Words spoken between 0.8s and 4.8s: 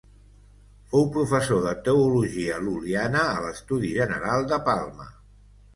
Fou professor de teologia lul·liana a l'Estudi General de